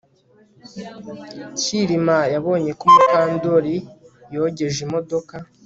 [1.59, 3.75] Kirima yabonye ko Mukandoli
[4.33, 5.35] yogeje imodoka